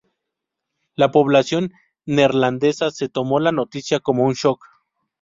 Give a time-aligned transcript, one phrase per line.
[0.95, 1.73] La población
[2.07, 4.65] neerlandesa se tomó la noticia como un "shock".